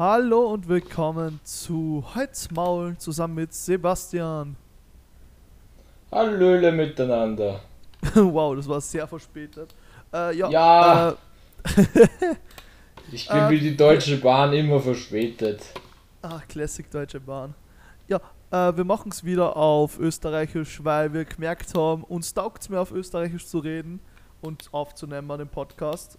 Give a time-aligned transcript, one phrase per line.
[0.00, 4.56] Hallo und willkommen zu Holzmaul zusammen mit Sebastian.
[6.10, 7.60] Hallöle miteinander.
[8.14, 9.74] wow, das war sehr verspätet.
[10.10, 10.48] Äh, ja.
[10.48, 11.08] Ja.
[11.10, 11.14] Äh,
[13.12, 15.60] Ich bin Äh, wie die Deutsche Bahn immer verspätet.
[16.22, 17.52] ach, Classic Deutsche Bahn.
[18.08, 22.70] Ja, äh, wir machen es wieder auf Österreichisch, weil wir gemerkt haben, uns taugt es
[22.70, 24.00] mehr auf Österreichisch zu reden
[24.40, 26.16] und aufzunehmen an dem Podcast.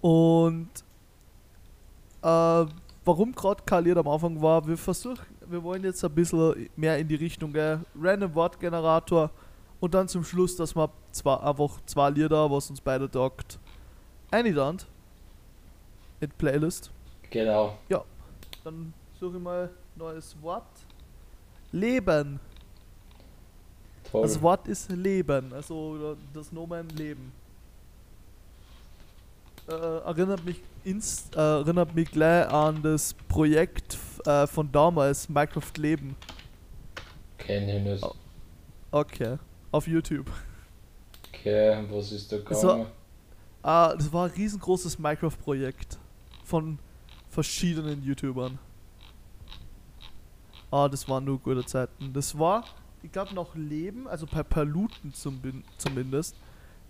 [0.00, 0.68] Und
[2.22, 2.66] äh,
[3.04, 7.08] warum gerade Kaliert am Anfang war, wir versuchen, wir wollen jetzt ein bisschen mehr in
[7.08, 7.80] die Richtung gell?
[7.98, 9.30] Random Wortgenerator
[9.80, 13.58] und dann zum Schluss, dass wir zwar einfach zwei Lieder, was uns beide taugt,
[14.30, 14.82] einladen
[16.20, 16.90] in Playlist.
[17.30, 17.78] Genau.
[18.64, 20.66] Dann suche ich mal neues Wort.
[21.72, 22.40] Leben.
[24.10, 24.22] Toll.
[24.22, 27.32] Das Wort ist Leben, also das Nomen Leben.
[29.68, 35.72] Äh, erinnert mich ins, äh, erinnert mich gleich an das Projekt äh, von damals, Minecraft
[35.76, 36.16] Leben.
[37.36, 38.02] Kenn ich nicht.
[38.02, 38.14] Oh.
[38.90, 39.36] Okay,
[39.70, 40.30] auf YouTube.
[41.28, 42.86] Okay, was ist da gegangen?
[43.62, 45.98] Ah, das war ein riesengroßes Minecraft-Projekt
[46.44, 46.78] von
[47.28, 48.58] verschiedenen YouTubern.
[50.70, 52.12] Ah, das waren nur gute Zeiten.
[52.12, 52.64] Das war,
[53.02, 55.40] ich glaube, noch Leben, also bei Paluten zum,
[55.76, 56.34] zumindest,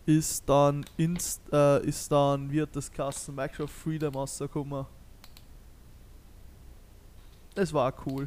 [0.08, 4.86] ist dann inst, äh, ist dann, wird das Kassen Minecraft Freedom rausgekommen.
[7.54, 8.26] Das war cool.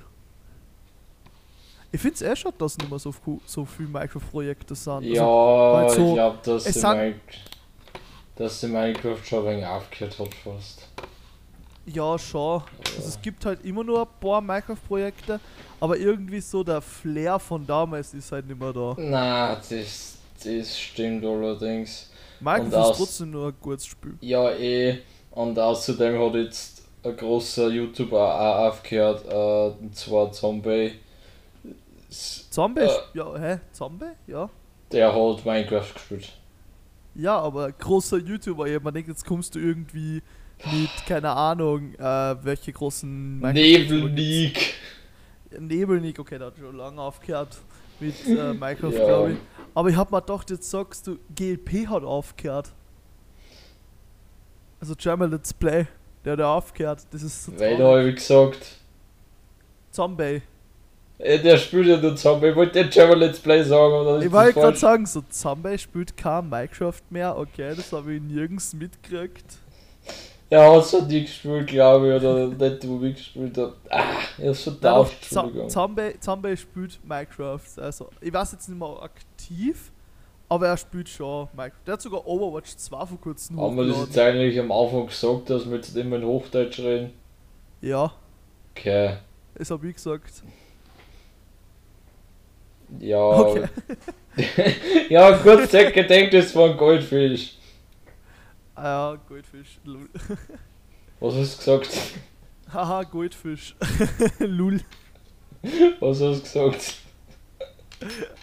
[1.92, 5.04] Ich finde es eh schon, dass nicht mehr so, fu- so viele Minecraft-Projekte sind.
[5.06, 7.16] Ja, weil so- ich glaube, dass, es sind-
[8.36, 10.88] dass sie Minecraft schon ein wenig aufgehört hat fast.
[11.88, 12.62] Ja, schon.
[12.96, 15.40] Also es gibt halt immer nur ein paar Minecraft-Projekte,
[15.80, 18.96] aber irgendwie so der Flair von damals ist halt nicht mehr da.
[19.00, 22.10] Na, das, das stimmt allerdings.
[22.44, 24.18] Und ist trotzdem nur ein gutes Spiel.
[24.22, 25.00] Ja, eh.
[25.32, 30.94] Und außerdem hat jetzt ein großer YouTuber auch aufgehört, äh, und zwar Zombie.
[32.10, 32.82] Zombie?
[32.82, 32.90] Äh.
[33.14, 33.60] Ja, hä?
[33.72, 34.12] Zombie?
[34.28, 34.50] Ja.
[34.92, 36.34] Der hat Minecraft gespielt.
[37.16, 40.22] Ja, aber großer YouTuber, ja, man denkt, jetzt kommst du irgendwie
[40.72, 44.76] mit, keine Ahnung, äh, welche großen Nebelnik.
[45.60, 47.58] Nebelnik, okay, der hat schon lange aufgehört
[48.02, 49.06] mit äh, Minecraft, Ja.
[49.06, 49.38] glaube ich.
[49.74, 52.72] Aber ich hab mir gedacht, jetzt sagst du, GLP hat aufgehört.
[54.80, 55.86] Also German Let's Play,
[56.26, 57.06] der hat aufgehört.
[57.12, 57.80] Das ist so da traurig.
[57.80, 58.76] habe ich gesagt,
[59.92, 60.42] Zombie.
[61.20, 62.48] äh, der spielt ja nur Zombie.
[62.48, 66.18] Ich wollte den German Let's Play sagen, oder Ich wollte gerade sagen, so Zombie spielt
[66.18, 67.38] kein Minecraft mehr.
[67.38, 69.46] Okay, das habe ich nirgends mitgekriegt.
[70.52, 73.74] Er hat es nie gespielt, glaube ich, oder nicht, wo ich gespielt habe.
[73.90, 74.04] Ah,
[74.38, 75.70] er vertauscht, doch, Zo- Entschuldigung.
[75.70, 77.62] Zombie, Zombie spielt Minecraft.
[77.78, 79.92] Also, ich weiß jetzt nicht mehr aktiv,
[80.50, 81.80] aber er spielt schon Minecraft.
[81.88, 85.50] Der hat sogar Overwatch 2 vor kurzem Haben wir das jetzt eigentlich am Anfang gesagt,
[85.50, 87.14] dass wir jetzt immer in Hochdeutsch reden?
[87.80, 88.12] Ja,
[88.76, 89.16] Okay.
[89.56, 90.44] das habe ich gesagt.
[93.00, 93.18] Ja.
[93.20, 93.64] Okay.
[95.10, 97.56] ja, kurz gedenkt, das war ein Goldfisch.
[98.76, 99.80] Ah ja, Goldfisch.
[99.84, 100.10] Lul.
[101.20, 101.98] Was hast du gesagt?
[102.72, 103.76] Haha, Goldfisch.
[104.40, 104.82] Lul.
[106.00, 106.96] Was hast du gesagt?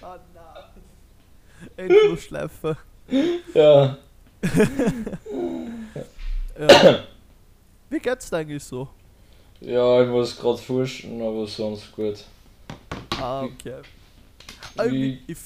[0.03, 0.83] Ah nein.
[1.77, 2.77] Endlosschleife.
[3.55, 3.99] Ja.
[6.59, 7.05] Ja.
[7.89, 8.89] Wie geht's dir eigentlich so?
[9.61, 12.25] Ja, ich muss gerade forschen, aber sonst gut.
[13.17, 13.77] Ah, okay.
[14.77, 15.39] Ah, irgendwie, ich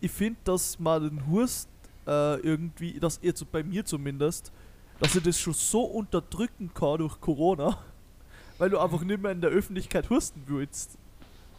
[0.00, 1.68] ich finde, dass man den Hurst
[2.06, 4.52] äh, irgendwie, dass jetzt bei mir zumindest,
[4.98, 7.78] dass ich das schon so unterdrücken kann durch Corona,
[8.58, 10.98] weil du einfach nicht mehr in der Öffentlichkeit husten willst.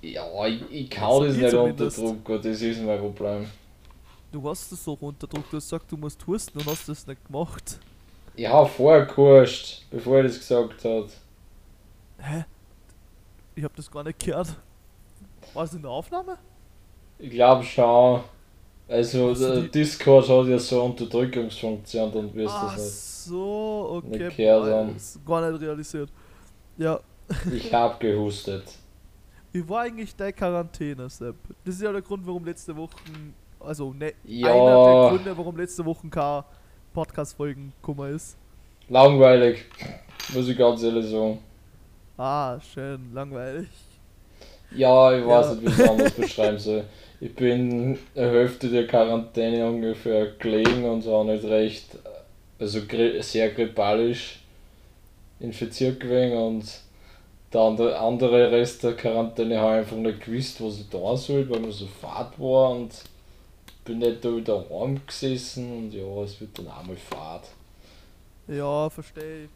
[0.02, 2.00] Ja, ich, ich kann Also das ich nicht zumindest.
[2.00, 3.48] unterdrücken, das ist mein Problem.
[4.32, 7.26] Du hast das so runterdrückt, du hast gesagt, du musst husten und hast das nicht
[7.26, 7.82] gemacht.
[8.36, 11.10] Ich habe vorher gehuscht, bevor er das gesagt hat.
[12.20, 12.46] Hä?
[13.56, 14.56] Ich hab das gar nicht gehört.
[15.54, 16.38] War es in der Aufnahme?
[17.20, 18.24] Ich glaube schon.
[18.90, 24.28] Also, der die- Discord hat ja so eine Unterdrückungsfunktion, dann wirst du das so, okay.
[24.28, 26.10] Nicht boah, das gar nicht realisiert.
[26.78, 27.00] Ja,
[27.52, 27.66] nicht.
[27.66, 28.64] Ich hab gehustet.
[29.52, 31.36] Wie war eigentlich deine Quarantäne, Sepp?
[31.66, 32.96] Das ist ja der Grund, warum letzte Woche,
[33.60, 34.48] also ne, Ja.
[34.54, 36.46] einer der Gründe, warum letzte Woche keine
[36.94, 38.38] Podcast-Folgen gekommen ist.
[38.88, 39.66] Langweilig,
[40.34, 41.40] muss ich ganz ehrlich sagen.
[42.18, 43.68] Ah, schön, langweilig.
[44.76, 45.54] Ja, ich weiß Ja.
[45.56, 46.84] nicht, wie ich es anders beschreiben soll.
[47.20, 51.98] Ich bin eine Hälfte der Quarantäne ungefähr gelegen und auch nicht recht,
[52.60, 52.82] also
[53.22, 54.40] sehr grippalisch
[55.40, 56.66] infiziert gewesen und
[57.54, 61.50] der andere, andere Rest der Quarantäne habe ich einfach nicht gewusst, was ich da soll,
[61.50, 62.92] weil mir so fad war und
[63.86, 67.44] bin nicht da wieder heim gesessen und ja, es wird dann auch mal fad.
[68.48, 69.50] Ja, verstehe ich.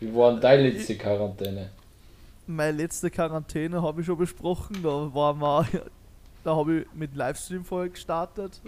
[0.00, 1.70] Wie war denn deine letzte Quarantäne?
[2.46, 4.82] Meine letzte Quarantäne habe ich schon besprochen.
[4.82, 5.66] Da war mal,
[6.44, 8.60] da habe ich mit Livestream vorher gestartet.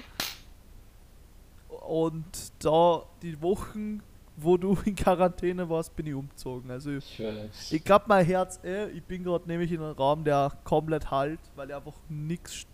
[1.87, 2.25] Und
[2.61, 4.03] da die Wochen,
[4.37, 6.71] wo du in Quarantäne warst, bin ich umgezogen.
[6.71, 7.21] Also Ich
[7.71, 11.41] ich glaube mein Herz eh, ich bin gerade nämlich in einem Raum, der komplett halt,
[11.57, 12.67] weil ich einfach nichts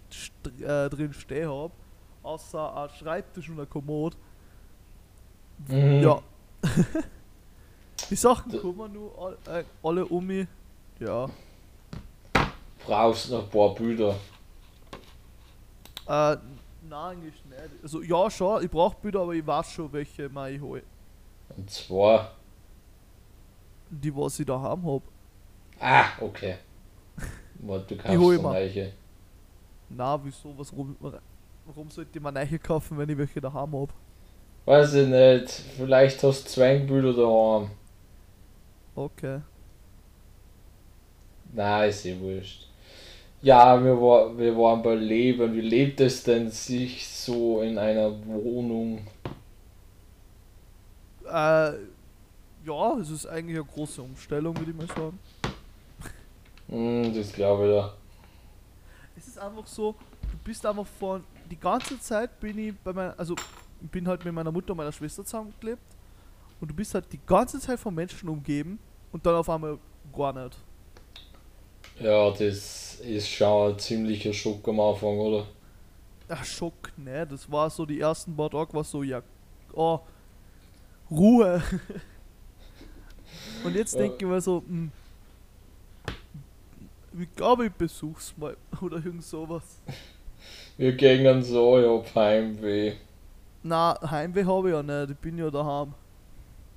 [0.60, 1.72] äh, drin stehen habe.
[2.22, 4.16] Außer ein Schreibtisch und ein Kommod.
[5.68, 6.02] Mhm.
[6.02, 6.20] Ja.
[8.10, 10.46] die Sachen D- kommen nur all, äh, alle um mich.
[11.00, 11.28] Ja.
[12.84, 14.16] Brauchst noch ein paar Bilder.
[16.08, 16.36] Äh,
[16.82, 17.82] nein, eigentlich nicht.
[17.82, 20.84] Also ja schon, ich brauche Bilder, aber ich weiß schon, welche mal ich hole.
[21.56, 22.38] Und zwar.
[23.90, 25.04] Die, was ich daheim habe.
[25.80, 26.58] Ah, okay.
[27.58, 28.52] Warte, du kaufst hol ich eine mir.
[28.52, 28.92] neue.
[29.88, 30.56] Na, wieso?
[30.58, 30.96] Was, warum,
[31.64, 33.94] warum sollte ich mir neue kaufen, wenn ich welche daheim habe?
[34.66, 35.50] Weiß ich nicht.
[35.76, 37.70] Vielleicht hast du zwei Bilder daheim.
[38.96, 39.40] Okay.
[41.52, 42.68] Nein, ist eh wurscht.
[43.40, 45.54] Ja, wir, war, wir waren bei Leben.
[45.54, 49.06] Wie lebt es denn sich so in einer Wohnung?
[51.24, 51.72] Äh,
[52.64, 55.18] ja, es ist eigentlich eine große Umstellung, würde ich mal sagen.
[56.68, 57.94] Hm, das glaube ich da.
[59.16, 61.22] Es ist einfach so, du bist einfach von.
[61.48, 63.14] Die ganze Zeit bin ich bei meiner.
[63.18, 63.36] Also,
[63.80, 65.82] bin halt mit meiner Mutter und meiner Schwester zusammengelebt.
[66.60, 68.80] Und du bist halt die ganze Zeit von Menschen umgeben
[69.12, 69.78] und dann auf einmal
[70.12, 70.58] gar nicht.
[72.00, 75.46] Ja, das ist schon ein ziemlicher Schock am Anfang, oder?
[76.28, 77.26] Ach, Schock, ne?
[77.26, 79.22] Das war so die ersten paar Tage, war so, ja,
[79.72, 80.00] oh,
[81.10, 81.62] Ruhe.
[83.64, 84.92] Und jetzt denke ich mir so, hm,
[87.18, 88.56] ich glaube, ich besuch's mal.
[88.80, 89.80] Oder irgend sowas.
[90.76, 92.92] Wir gingen so, ja, auf Heimweh.
[93.62, 95.94] Na, Heimweh habe ich ja nicht, ich bin ja daheim.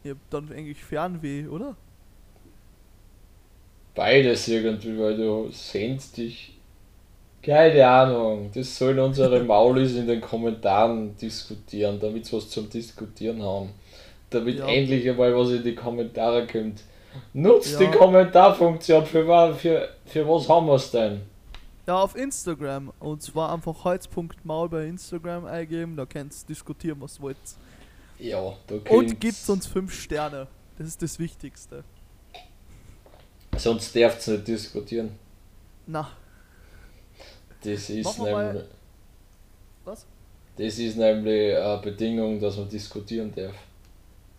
[0.04, 1.76] Ich hab dann eigentlich Fernweh, oder?
[3.96, 6.54] Beides irgendwie, weil du sehnst dich.
[7.44, 8.52] Keine Ahnung.
[8.54, 13.70] Das sollen unsere Maulis in den Kommentaren diskutieren, damit sie was zum Diskutieren haben.
[14.30, 14.68] Damit Ja.
[14.68, 16.82] endlich einmal was in die Kommentare kommt.
[17.34, 17.92] Nutzt die Ja.
[17.92, 19.06] Kommentarfunktion.
[19.06, 21.22] Für, für, für was haben wir es denn?
[21.88, 22.94] Ja, auf Instagram.
[23.00, 27.36] Und zwar einfach holz.maul bei Instagram eingeben, da könnt ihr diskutieren, was wollt.
[28.20, 30.48] Ja, da Und könnt's- gibt uns 5 Sterne.
[30.78, 31.84] Das ist das Wichtigste.
[33.58, 35.12] Sonst darfst du nicht diskutieren.
[35.88, 36.10] Na,
[37.64, 38.64] Das ist nämlich.
[39.86, 40.06] Was?
[40.58, 43.54] Das ist nämlich eine Bedingung, dass man diskutieren darf.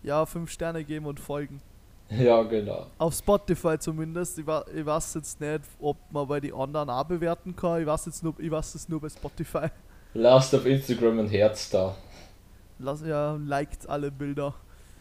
[0.03, 1.61] ja, 5 Sterne geben und folgen.
[2.09, 2.85] Ja, genau.
[2.99, 4.37] Auf Spotify zumindest.
[4.37, 4.45] Ich,
[4.75, 7.81] ich weiß jetzt nicht, ob man bei die anderen auch bewerten kann.
[7.81, 9.67] Ich weiß jetzt nur, ich weiß es nur bei Spotify.
[10.13, 11.95] Lasst auf Instagram ein Herz da.
[12.77, 14.53] Lass ja, liked alle Bilder.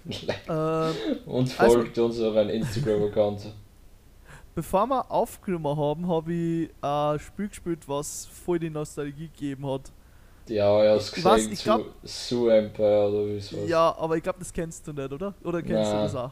[0.49, 0.94] Ähm,
[1.26, 3.53] Und Also- folgt unseren Instagram-Account.
[4.54, 9.93] Bevor wir aufgenommen haben, habe ich ein Spiel gespielt, was voll die Nostalgie gegeben hat.
[10.49, 13.69] Ja, Ich weiß, gesehen, ich zu glaub- Zoo Empire oder wie es heißt.
[13.69, 15.34] Ja, aber ich glaube, das kennst du nicht, oder?
[15.44, 15.96] Oder kennst Nein.
[15.96, 16.31] du das auch?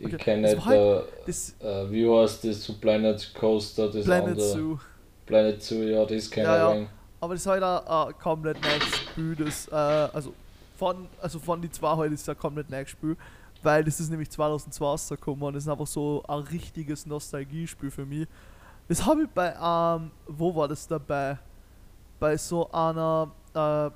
[0.00, 0.16] Ich okay.
[0.16, 4.30] kenne Das nicht, war äh, Das äh, wie heißt das, so Planet Coaster, das Planet
[4.30, 4.48] andere.
[4.48, 4.78] Zoo.
[5.26, 6.80] Planet Zoo, ja, das kenne Ja, ich ja.
[6.82, 6.86] ja,
[7.20, 10.32] Aber das ist halt ein, ein komplett neues Spiel, das, äh, also
[10.76, 13.16] von, also von die zwei halt ist es ein komplett neues Spiel,
[13.62, 18.04] weil das ist nämlich 2002 rausgekommen und das ist einfach so ein richtiges Nostalgiespiel für
[18.06, 18.26] mich.
[18.88, 21.38] Das habe ich bei, ähm, wo war das dabei?
[22.18, 23.90] Bei so einer, äh,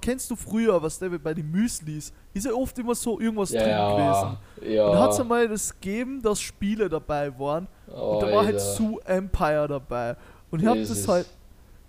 [0.00, 3.62] kennst du früher, was der bei den Müslis, ist ja oft immer so irgendwas Ja,
[3.62, 4.74] drin gewesen.
[4.74, 4.88] ja.
[4.88, 8.58] Und hat es einmal das gegeben, dass Spiele dabei waren und da war halt Alter.
[8.60, 10.16] Zoo Empire dabei.
[10.50, 11.28] Und ich hab Das halt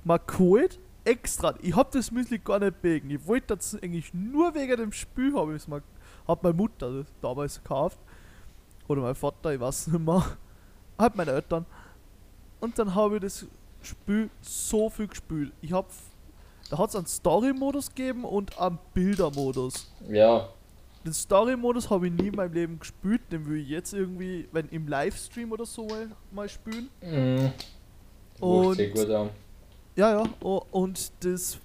[0.03, 1.53] mal geholt, extra.
[1.61, 3.09] Ich hab das Müsli gar nicht wegen.
[3.09, 5.81] Ich wollte das eigentlich nur wegen dem Spiel, habe ich es mal.
[6.27, 7.99] Hat meine Mutter damals gekauft.
[8.87, 10.23] Oder mein Vater, ich weiß nicht mehr.
[10.97, 11.65] Halt meine Eltern.
[12.59, 13.45] Und dann habe ich das
[13.81, 15.51] Spiel so viel gespielt.
[15.61, 15.87] Ich hab.
[16.69, 19.91] Da hat es einen Story-Modus gegeben und einen Bilder-Modus.
[20.09, 20.49] Ja,
[21.05, 24.67] Den Story-Modus habe ich nie in meinem Leben gespielt, den will ich jetzt irgendwie, wenn
[24.69, 26.89] im Livestream oder so mal, mal spielen.
[27.01, 27.51] mhm.
[28.39, 29.29] Und- gut an.
[29.95, 30.29] Ja, ja.
[30.71, 31.59] Und das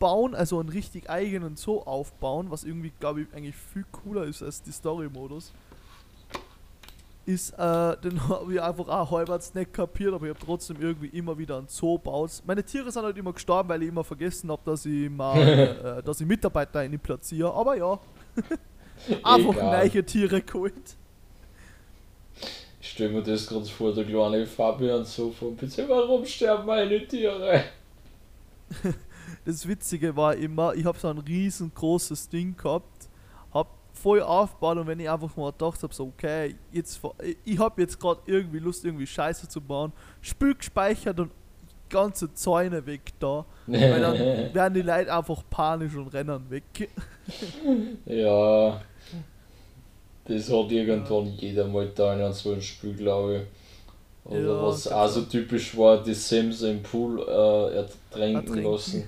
[0.00, 4.42] Freibauen, also einen richtig eigenen Zoo aufbauen, was irgendwie, glaube ich, eigentlich viel cooler ist
[4.42, 5.52] als die Story-Modus,
[7.26, 11.08] ist, äh, den habe ich einfach auch halbwegs nicht kapiert, aber ich habe trotzdem irgendwie
[11.08, 12.30] immer wieder einen Zoo baut.
[12.46, 15.38] Meine Tiere sind halt immer gestorben, weil ich immer vergessen habe, dass ich mal,
[15.98, 17.52] äh, dass ich Mitarbeiter in die platziere.
[17.52, 17.98] Aber ja,
[19.22, 19.88] einfach Egal.
[19.88, 20.96] neue Tiere geholt.
[22.80, 27.06] Ich stelle mir das gerade vor, der kleine Fabian so von bitte, warum sterben meine
[27.06, 27.64] Tiere?
[29.44, 33.08] Das Witzige war immer, ich habe so ein riesengroßes Ding gehabt,
[33.52, 37.00] hab voll aufgebaut und wenn ich einfach mal gedacht habe, so okay, jetzt
[37.44, 41.30] ich- habe jetzt gerade irgendwie Lust, irgendwie Scheiße zu bauen, Spiel gespeichert und
[41.88, 43.44] ganze Zäune weg da.
[43.66, 44.18] Weil dann
[44.54, 46.88] werden die Leute einfach panisch und rennen weg.
[48.06, 48.80] ja.
[50.24, 54.30] Das hat irgendwann jeder mal da in so einem Spiel, glaube ich.
[54.30, 58.72] Oder Ja, was auch so typisch war, die Sims im Pool äh, ertränken Ertränken.
[58.72, 59.04] lassen.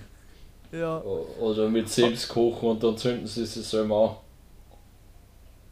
[0.73, 1.03] Ja.
[1.41, 4.09] Oder mit Sims kochen und dann zünden sie sich selber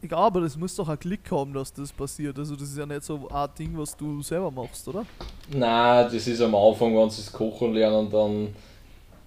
[0.02, 0.08] an.
[0.08, 2.38] Ja, aber das muss doch ein Klick haben, dass das passiert.
[2.38, 5.04] Also das ist ja nicht so ein Ding, was du selber machst, oder?
[5.50, 8.54] Nein, das ist am Anfang, wenn sie das Kochen lernen, dann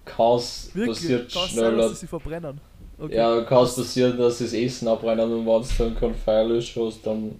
[0.04, 1.88] kann es passiert Kann es sein, schneller.
[1.88, 2.60] dass sie verbrennen.
[2.98, 3.16] Okay.
[3.16, 7.04] Ja, kann es passieren, dass das Essen abbrennen und wenn du dann kein Feuerlöscher hast,
[7.06, 7.38] dann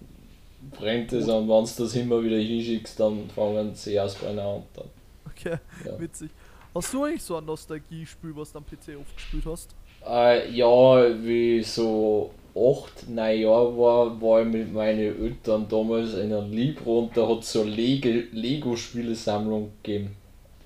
[0.77, 4.55] brennt es und wenn du das immer wieder hinschickst, dann fangen sie erst brennen an.
[4.55, 4.85] und Dann,
[5.29, 5.99] Okay, ja.
[5.99, 6.29] witzig.
[6.75, 9.73] Hast du eigentlich so ein Nostalgie-Spiel, was du am PC oft gespielt hast?
[10.05, 16.33] Äh, ja, wie so 8, 9 Jahre war, war ich mit meinen Eltern damals in
[16.33, 20.17] einem Libro und da hat es so Lego-Spielesammlung gegeben.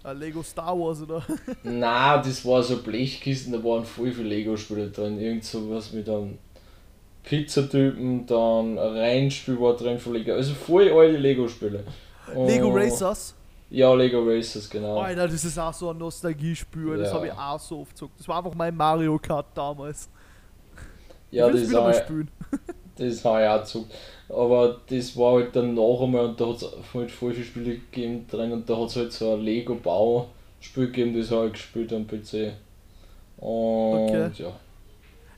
[0.04, 1.24] Ein Lego Star Wars, oder?
[1.64, 5.20] Nein, das war so Blechkisten, da waren voll viele Lego-Spiele drin.
[5.20, 6.40] Irgend so was mit einem
[7.24, 10.34] Pizzatypen, dann ein Rennspiel war drin von Lego.
[10.34, 11.84] Also voll alte Lego-Spiele.
[12.36, 13.36] Lego Racers?
[13.72, 15.00] Ja, Lego Racers, genau.
[15.00, 16.98] Alter, das ist auch so ein Nostalgie-Spiel.
[16.98, 17.14] Das Ja.
[17.16, 18.20] habe ich auch so oft gezockt.
[18.20, 20.10] Das war einfach mein Mario Kart damals.
[21.32, 22.32] Ja, das mal habe spielen.
[22.96, 23.94] das hab ich auch gezockt.
[24.30, 27.76] Aber das war halt dann noch einmal und da hat es halt voll viele Spiele
[27.78, 31.94] gegeben drin und da hat es halt so ein Lego-Bauspiel gegeben, das habe ich gespielt
[31.94, 32.54] am PC.
[33.38, 34.32] Und Okay.
[34.38, 34.52] ja.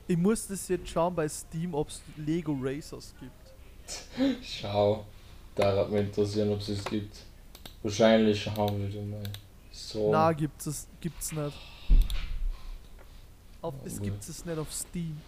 [0.08, 4.36] Ich muss das jetzt schauen bei Steam, ob es Lego Racers gibt.
[4.42, 5.04] Schau,
[5.54, 7.16] da hat mich interessieren, ob es es gibt.
[7.82, 9.22] Wahrscheinlich schauen wir mal.
[9.72, 10.10] So.
[10.12, 11.56] Na, gibt's es gibt's nicht.
[13.60, 15.20] Auf, es gibt es nicht auf Steam.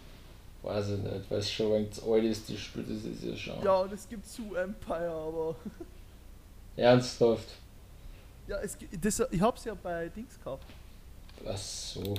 [0.61, 3.35] Weiß ich nicht, weil es schon wenn es alt ist, das Spiel, das ist ja
[3.35, 3.63] schon.
[3.63, 5.55] Ja, und es gibt zu Empire, aber.
[6.75, 7.47] Ernsthaft.
[8.47, 8.77] Ja, es.
[9.01, 10.65] Das, ich hab's ja bei Dings gekauft.
[11.47, 12.15] Ach so.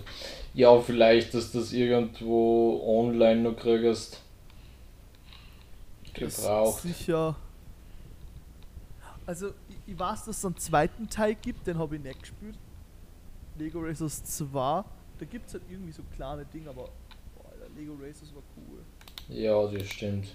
[0.55, 4.21] Ja, vielleicht, dass du das irgendwo online noch kriegst.
[6.15, 6.83] Gebraucht.
[6.83, 7.37] Sicher.
[9.27, 12.57] Also, ich, ich weiß, dass es einen zweiten Teil gibt, den habe ich nicht gespielt.
[13.59, 14.85] Lego Racers 2.
[15.19, 16.85] Da gibt es halt irgendwie so kleine Dinge, aber.
[17.35, 18.81] Boah, Alter, Lego Racers war cool.
[19.29, 20.29] Ja, das stimmt.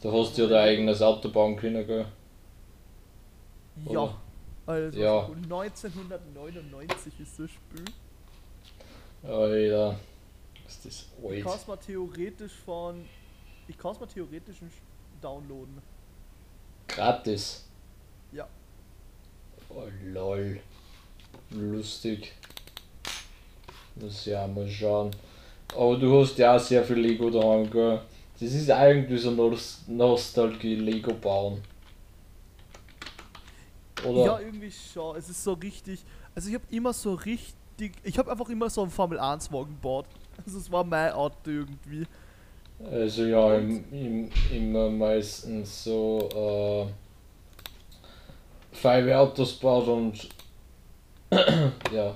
[0.00, 2.06] Da hast du ja dein eigenes Auto bauen können, gell?
[3.88, 3.90] Ja.
[3.90, 4.90] Oder?
[4.90, 5.14] Ja.
[5.14, 5.36] war so cool.
[5.36, 7.84] 1999 ist das Spiel.
[9.22, 9.96] Alter.
[10.66, 11.44] Ist das Ich alt.
[11.44, 13.04] kann es mal theoretisch von.
[13.68, 14.56] Ich kann es mal theoretisch
[15.20, 15.80] downloaden.
[16.88, 17.68] Gratis.
[18.32, 18.48] Ja.
[19.68, 20.60] Oh lol.
[21.50, 22.32] Lustig.
[23.96, 25.10] Muss ja mal schauen.
[25.76, 28.00] Aber du hast ja auch sehr viel Lego daheim, gell?
[28.40, 31.62] Das ist eigentlich so Nost Nostalgie Lego bauen.
[34.04, 34.24] Oder?
[34.24, 35.16] Ja, irgendwie schon.
[35.16, 36.04] Es ist so richtig.
[36.34, 37.92] Also ich habe immer so richtig.
[38.02, 40.06] Ich habe einfach immer so einen Formel 1 Wagen gebaut.
[40.46, 42.06] Also es war mein Auto irgendwie.
[42.90, 46.26] Also ja, im, im, immer meistens so
[46.88, 47.01] äh,
[48.72, 50.28] Feuerwehrautos baut und
[51.92, 52.14] ja.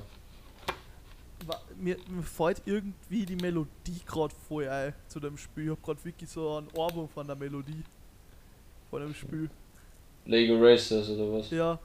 [1.79, 5.65] Mir, mir fällt irgendwie die Melodie gerade voll ein zu dem Spiel.
[5.65, 7.85] Ich habe gerade wirklich so einen Ohrwurm von der Melodie.
[8.91, 9.51] Von dem Spiel.
[10.25, 11.51] Lego Racers oder was?
[11.51, 11.79] Ja.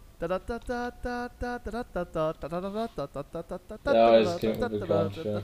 [3.86, 5.42] Ja, das klingt mir bekannt, ja.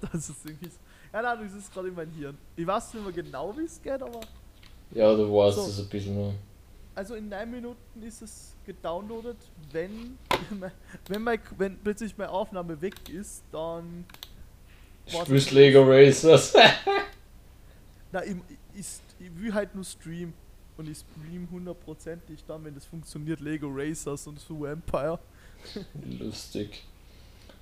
[0.00, 0.78] Das ist irgendwie so.
[1.12, 2.36] Ja, nein, das ist gerade in mein Hirn.
[2.54, 4.20] Ich weiß nicht mehr genau, wie es geht, aber.
[4.92, 6.34] Ja, du weißt es ein bisschen nur.
[7.00, 9.38] Also in 9 Minuten ist es gedownloadet.
[9.72, 10.18] Wenn,
[11.08, 14.04] wenn, mein, wenn plötzlich meine Aufnahme weg ist, dann.
[15.06, 16.52] Spielst Lego Racers?
[18.12, 18.36] Na, ich,
[18.74, 18.86] ich,
[19.18, 20.34] ich will halt nur streamen.
[20.76, 25.18] Und ich stream hundertprozentig dann, wenn das funktioniert, Lego Racers und so Empire.
[26.18, 26.84] Lustig.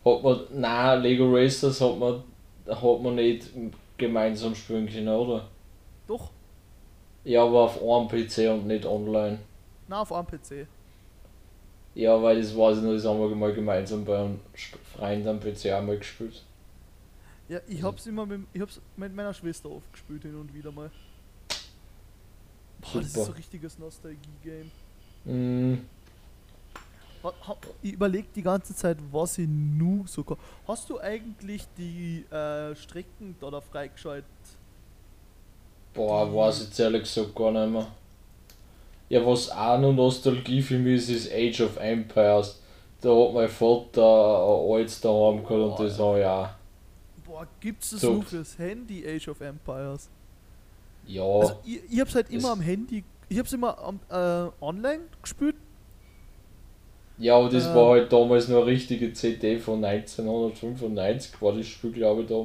[0.04, 0.40] Hat man.
[0.52, 2.24] Nein, Lego Racers hat man
[2.66, 3.50] hat man nicht
[3.96, 5.46] gemeinsam spielen können, oder?
[6.08, 6.32] Doch,
[7.28, 9.38] Ja, aber auf einem PC und nicht online.
[9.86, 10.66] na, auf einem PC.
[11.94, 14.40] Ja, weil das weiß ich noch, das haben wir mal gemeinsam bei einem
[14.96, 16.42] Freund am PC einmal gespielt.
[17.48, 20.72] Ja, ich hab's immer mit, ich hab's mit meiner Schwester oft gespielt hin und wieder
[20.72, 20.90] mal.
[22.80, 23.26] Boah, das ist Super.
[23.26, 24.70] so ein richtiges Nostalgie-Game.
[25.24, 25.78] Mm,
[27.82, 30.38] Ich überleg die ganze Zeit, was ich nu so kann.
[30.66, 34.24] Hast du eigentlich die äh, Strecken da, da freigeschaltet?
[35.98, 37.86] Boah, weiß ich jetzt ehrlich gesagt gar nicht mehr.
[39.08, 42.60] Ja, was auch noch Nostalgie für mich ist, ist Age of Empires.
[43.00, 45.50] Da hat mein Vater ein altes daheim gehabt
[45.80, 46.48] und das habe ich auch.
[47.24, 48.12] Boah, gibt's das So.
[48.14, 50.08] nur fürs Handy Age of Empires?
[51.06, 55.04] Ja, Also ich, ich hab's halt immer am Handy, ich hab's immer am, äh, online
[55.22, 55.56] gespielt.
[57.18, 61.66] ja, aber das ähm, war halt damals nur eine richtige CD von 1995, war das
[61.66, 62.44] Spiel, glaube ich, da.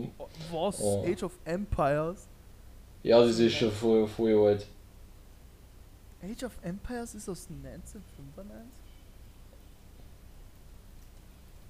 [0.51, 0.81] Was?
[0.81, 1.03] Oh.
[1.05, 2.27] Age of Empires?
[3.03, 4.65] Ja, das ist schon voll, voll alt.
[6.24, 8.72] Age of Empires ist aus 1995?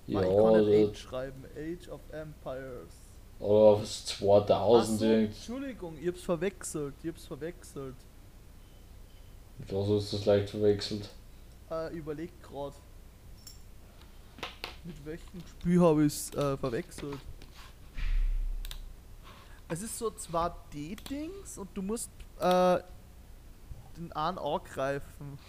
[0.06, 1.44] Ja, Ah, ich kann nicht Age schreiben.
[1.58, 2.94] Age of Empires.
[3.40, 5.06] oder aus Ach 2000 so.
[5.06, 6.94] Entschuldigung, ich hab's verwechselt.
[7.02, 7.96] Ich hab's verwechselt.
[9.70, 11.10] Was hast du das leicht verwechselt?
[11.72, 12.74] Äh, überleg grad.
[14.84, 17.18] Mit welchem Spiel habe ich's äh, verwechselt?
[19.70, 22.80] Es ist so 2D-Dings und du musst äh,
[23.98, 25.40] den einen angreifen.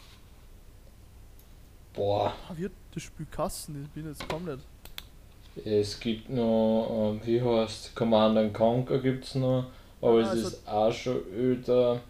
[1.93, 3.85] Boah, Ah, wird das Spiel Kassen?
[3.85, 5.67] Ich bin jetzt nicht.
[5.67, 9.67] es gibt noch, äh, wie heißt Command and Conquer gibt's noch,
[10.01, 12.01] aber Ah, es also- ist auch schon öder.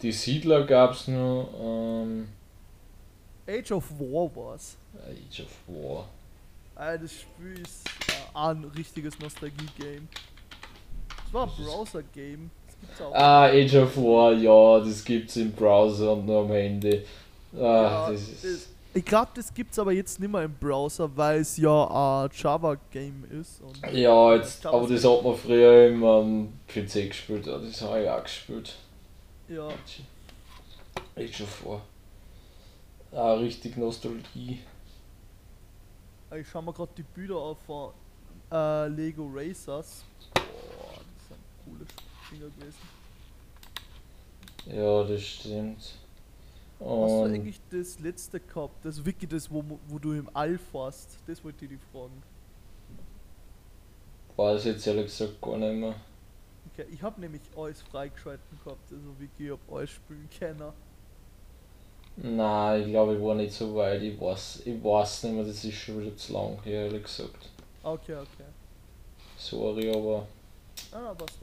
[0.00, 2.28] Die Siedler gab's noch, ähm,
[3.46, 4.76] Age of War war's.
[5.06, 6.08] Age of War.
[6.74, 10.08] Das Spiel ist äh, auch ein richtiges Nostalgie-Game.
[11.32, 12.50] War ein Browser-Game.
[13.12, 17.02] Ah, Age of War, ja, das gibt's im Browser und nur am Handy.
[17.54, 18.68] Ah, Ja, das ist.
[18.94, 23.24] Ich glaube, das gibt's aber jetzt nicht mehr im Browser, weil es ja ein Java-Game
[23.40, 23.62] ist.
[23.90, 28.10] Ja, jetzt, aber das hat man früher immer am PC gespielt, ja, das habe ich
[28.10, 28.74] auch gespielt.
[29.48, 29.68] Ja,
[31.16, 31.80] Age of War.
[33.12, 34.60] Ah, richtig Nostalgie.
[36.38, 37.92] ich schau mir gerade die Bilder auf von
[38.50, 40.04] äh, Lego Racers.
[41.64, 41.86] Coole
[42.30, 42.88] Dinger gewesen.
[44.66, 45.94] Ja, das stimmt.
[46.98, 48.84] Hast du Und eigentlich das letzte gehabt?
[48.84, 51.18] Das Wiki, das wo, wo du im All fährst?
[51.26, 52.22] Das wollte ich dich fragen.
[54.36, 55.94] weiß jetzt ehrlich gesagt gar nicht mehr.
[56.66, 60.72] Okay, ich habe nämlich alles freigeschalten gehabt, also Wiki, ich hab alles spielen können.
[62.16, 64.02] Nein, ich glaube, ich war nicht so weit.
[64.02, 67.50] Ich weiß, ich weiß nicht mehr, das ist schon wieder zu lang ehrlich gesagt.
[67.82, 68.46] Okay, okay.
[69.36, 70.26] Sorry, aber
[70.92, 71.42] Ah, passt.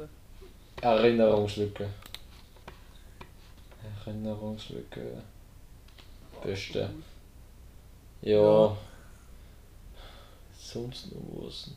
[0.81, 1.89] Erinnerungslücke.
[4.05, 5.23] Erinnerungslücke.
[6.41, 6.89] Beste.
[8.21, 8.31] Ja.
[8.31, 8.77] Ja.
[10.51, 11.71] Sonst noch was.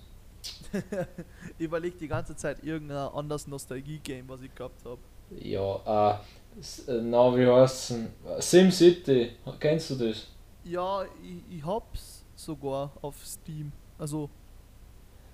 [1.59, 5.01] ich überlege die ganze Zeit irgendein anderes Nostalgie-Game, was ich gehabt habe.
[5.31, 6.21] Ja,
[6.57, 8.12] äh, äh, na, wie heißt's denn?
[8.41, 10.29] SimCity, kennst du das?
[10.65, 13.73] Ja, ich, ich hab's sogar auf Steam.
[13.99, 14.31] Also,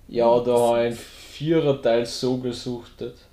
[0.07, 3.28] Ja, da habe ich einen Viererteil so gesuchtet.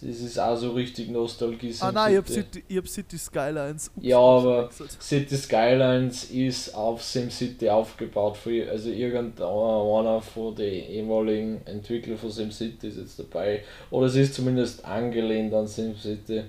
[0.00, 1.74] Das ist auch so richtig Nostalgie.
[1.80, 2.28] ah nein, ich hab.
[2.28, 3.90] City, ich hab City Skylines.
[3.96, 4.70] Ups, Ja, aber-.
[5.00, 8.36] City Skylines ist auf SimCity aufgebaut.
[8.36, 13.62] Für, also irgendeiner von den ehemaligen Entwicklern von SimCity ist jetzt dabei.
[13.90, 16.44] Oder es ist zumindest angelehnt an SimCity.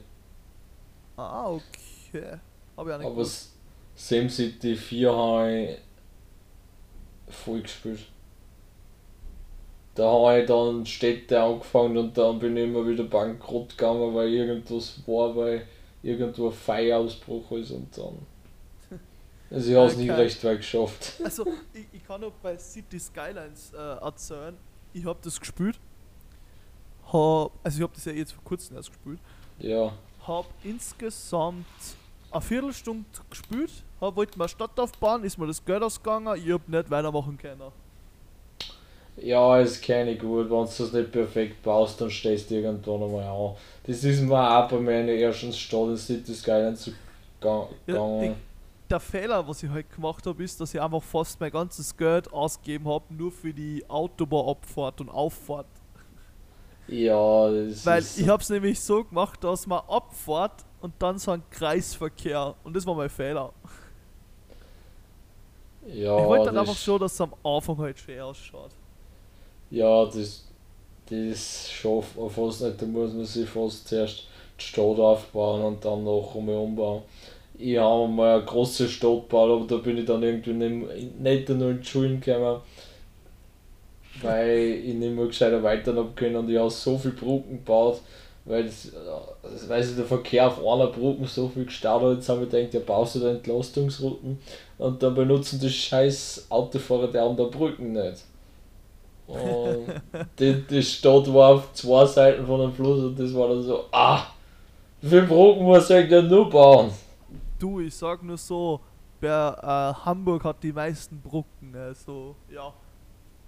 [1.18, 2.38] Ah, okay.
[2.76, 3.26] Hab ich auch nicht Aber
[3.96, 5.78] SimCity 4 habe ich
[7.34, 8.00] voll gespielt.
[9.96, 14.28] Da habe ich dann Städte angefangen und dann bin ich immer wieder bankrott gegangen, weil
[14.28, 15.66] irgendwas war, weil
[16.04, 18.20] irgendwo ein Feuerausbruch ist und dann.
[19.50, 21.14] Also ich habe es nie recht weit geschafft.
[21.24, 24.58] Also, ich, ich kann noch bei City Skylines äh, erzählen.
[24.92, 25.80] Ich hab das gespielt.
[27.14, 29.20] Hab, also, ich hab das ja jetzt vor kurzem erst gespielt.
[29.60, 29.94] Ja.
[30.28, 31.66] Hab insgesamt
[32.32, 33.72] eine Viertelstunde gespielt.
[34.02, 36.38] Hab, wollte mal Stadt aufbauen, ist mir das Geld ausgegangen.
[36.44, 37.72] Ich hab nicht weitermachen können.
[39.18, 43.04] Ja, es kenne ich gut, wenn du das nicht perfekt baust, dann stehst du irgendwann
[43.04, 43.56] einmal an.
[43.84, 46.92] Das ist mir auch bei meiner ersten Stadt in City Skyline zu
[47.40, 48.36] ga- Ja, gegangen.
[48.90, 52.32] Der Fehler, was ich halt gemacht habe, ist, dass ich einfach fast mein ganzes Geld
[52.34, 55.68] ausgegeben habe, nur für die Autobahnabfahrt und Auffahrt.
[56.88, 58.16] Ja, das Weil ist.
[58.16, 62.56] ich habe es nämlich so gemacht, dass man abfahrt und dann so ein Kreisverkehr.
[62.64, 63.54] Und das war mein Fehler.
[65.82, 68.72] ja, ich wollte dann einfach so, dass es am Anfang halt schön ausschaut.
[69.70, 70.44] Ja, das,
[71.10, 72.82] das schafft man fast nicht.
[72.82, 74.24] Da muss man sich fast zuerst
[74.60, 77.04] die Stadt aufbauen und dann noch einmal umbauen.
[77.58, 81.72] Ich habe mal eine große Stadt gebaut, aber da bin ich dann irgendwie nicht, nur
[81.72, 82.62] in die Schulen gekommen,
[84.22, 88.02] weil ich nicht mehr gescheiter weiter habe können und ich habe so viele Brücken gebaut,
[88.46, 92.18] weil, das, äh, weil sich der Verkehr auf einer Brücke so viel gestartet.
[92.18, 94.40] Jetzt habe ich gedacht, ja, baust du da Entlastungsrouten
[94.78, 98.24] und dann benutzen die scheiß Autofahrer die anderen Brücken nicht.
[99.28, 99.88] Und
[100.40, 103.86] die, die Stadt war auf zwei Seiten von dem Fluss und das war dann so,
[103.92, 104.28] ah,
[105.02, 106.92] wie viele Brücken muss ich denn nur bauen?
[107.60, 108.80] Du, ich sag nur so,
[109.20, 112.74] bei, äh, Hamburg hat die meisten Brücken, also ja.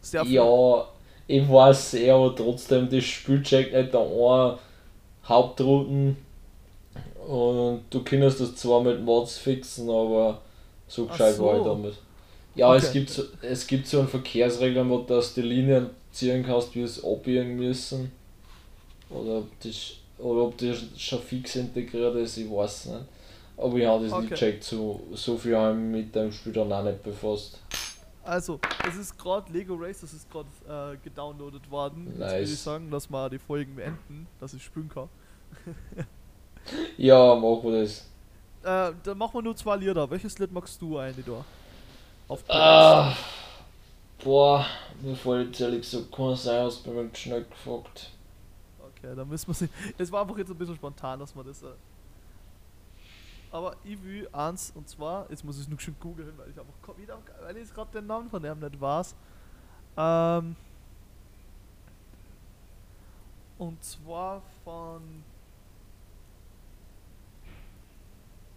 [0.01, 0.33] Sehr viel.
[0.33, 0.85] Ja,
[1.27, 4.57] ich weiß eh, aber trotzdem, das Spiel checkt nicht der eine
[5.27, 6.17] Hauptrouten
[7.27, 10.41] und du kannst das zwar mit Mods fixen, aber
[10.87, 11.45] so gescheit so.
[11.45, 11.93] war ich damit.
[12.57, 12.77] Ja, okay.
[12.77, 16.81] es, gibt so, es gibt so einen Verkehrsregler, wo du die Linien ziehen kannst, wie
[16.81, 18.11] es abbiegen müssen.
[19.09, 23.05] Oder ob das, oder ob das schon fix integriert ist, ich weiß nicht.
[23.57, 24.21] Aber ich habe das okay.
[24.21, 27.59] nicht gecheckt, so, so viel habe ich mit dem Spiel dann auch nicht befasst.
[28.23, 32.05] Also, es ist gerade Lego Race, das ist gerade äh, gedownloadet worden.
[32.05, 32.19] Nice.
[32.19, 35.07] Jetzt würde ich sagen, dass wir die Folgen beenden, dass ich spielen kann.
[36.97, 38.05] ja, machen wir das.
[38.63, 40.09] Äh, dann machen wir nur zwei Lieder.
[40.09, 41.45] Welches Lied magst du eigentlich da?
[42.27, 43.15] Auf ah,
[44.23, 44.65] Boah,
[45.01, 48.11] mir fällt ehrlich gesagt kein sein, hast du mir schnell gefragt.
[48.79, 49.69] Okay, dann müssen wir sie.
[49.97, 51.63] Es war einfach jetzt ein bisschen spontan, dass man das.
[51.63, 51.67] Äh
[53.51, 56.59] aber ich will eins und zwar, jetzt muss ich es nur schön googeln, weil ich
[56.59, 59.15] einfach wieder, weil ich gerade den Namen von dem nicht weiß.
[59.95, 60.55] Ähm,
[63.57, 65.23] und zwar von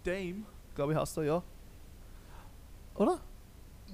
[0.03, 0.43] Dame,
[0.75, 1.41] glaube ich, hast du ja.
[2.95, 3.19] Oder?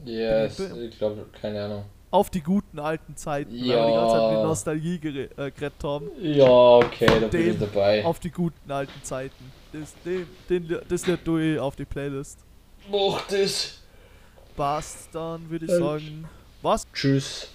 [0.06, 1.86] Yes, ich glaube, keine Ahnung.
[2.10, 3.76] Auf die guten alten Zeiten, ja.
[3.76, 6.10] weil wir die ganze Zeit mit Nostalgie äh, geredet haben.
[6.22, 6.46] Ja,
[6.78, 8.06] okay, da bin ich dabei.
[8.06, 9.52] Auf die guten alten Zeiten.
[9.74, 12.40] Das, den, den, das lädt du auf die Playlist.
[12.90, 13.82] Mach das!
[14.56, 16.28] Passt, dann würde ich sagen.
[16.62, 16.88] Was?
[16.94, 17.50] Tschüss.